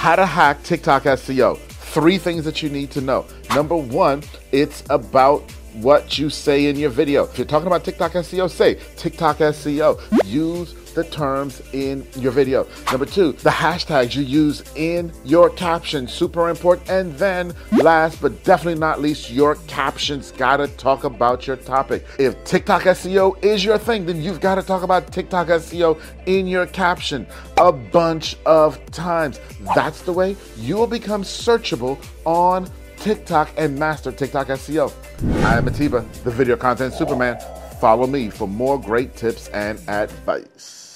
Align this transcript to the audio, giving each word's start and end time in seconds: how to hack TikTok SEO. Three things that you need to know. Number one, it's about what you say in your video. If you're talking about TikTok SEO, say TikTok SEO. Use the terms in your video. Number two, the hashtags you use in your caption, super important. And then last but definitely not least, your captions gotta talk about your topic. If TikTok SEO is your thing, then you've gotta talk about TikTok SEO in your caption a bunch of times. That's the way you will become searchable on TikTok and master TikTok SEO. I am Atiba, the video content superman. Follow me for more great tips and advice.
how 0.00 0.16
to 0.16 0.24
hack 0.24 0.62
TikTok 0.62 1.02
SEO. 1.02 1.58
Three 1.58 2.16
things 2.16 2.42
that 2.46 2.62
you 2.62 2.70
need 2.70 2.90
to 2.92 3.02
know. 3.02 3.26
Number 3.54 3.76
one, 3.76 4.22
it's 4.50 4.82
about 4.88 5.44
what 5.74 6.18
you 6.18 6.30
say 6.30 6.66
in 6.66 6.76
your 6.76 6.90
video. 6.90 7.24
If 7.24 7.38
you're 7.38 7.46
talking 7.46 7.66
about 7.66 7.84
TikTok 7.84 8.12
SEO, 8.12 8.50
say 8.50 8.78
TikTok 8.96 9.38
SEO. 9.38 10.00
Use 10.24 10.74
the 10.94 11.04
terms 11.04 11.62
in 11.72 12.06
your 12.16 12.32
video. 12.32 12.66
Number 12.90 13.06
two, 13.06 13.32
the 13.32 13.50
hashtags 13.50 14.14
you 14.14 14.22
use 14.22 14.62
in 14.74 15.12
your 15.24 15.50
caption, 15.50 16.06
super 16.06 16.48
important. 16.48 16.90
And 16.90 17.14
then 17.16 17.54
last 17.72 18.20
but 18.20 18.42
definitely 18.44 18.80
not 18.80 19.00
least, 19.00 19.30
your 19.30 19.56
captions 19.66 20.32
gotta 20.32 20.68
talk 20.68 21.04
about 21.04 21.46
your 21.46 21.56
topic. 21.56 22.04
If 22.18 22.42
TikTok 22.44 22.82
SEO 22.82 23.42
is 23.44 23.64
your 23.64 23.78
thing, 23.78 24.06
then 24.06 24.20
you've 24.20 24.40
gotta 24.40 24.62
talk 24.62 24.82
about 24.82 25.12
TikTok 25.12 25.48
SEO 25.48 26.00
in 26.26 26.46
your 26.46 26.66
caption 26.66 27.26
a 27.56 27.72
bunch 27.72 28.36
of 28.46 28.84
times. 28.90 29.40
That's 29.74 30.02
the 30.02 30.12
way 30.12 30.36
you 30.56 30.76
will 30.76 30.86
become 30.86 31.22
searchable 31.22 31.98
on 32.24 32.68
TikTok 33.00 33.50
and 33.56 33.78
master 33.78 34.12
TikTok 34.12 34.48
SEO. 34.48 34.92
I 35.42 35.56
am 35.56 35.66
Atiba, 35.66 36.04
the 36.22 36.30
video 36.30 36.54
content 36.54 36.92
superman. 36.92 37.40
Follow 37.80 38.06
me 38.06 38.28
for 38.28 38.46
more 38.46 38.78
great 38.78 39.16
tips 39.16 39.48
and 39.48 39.80
advice. 39.88 40.89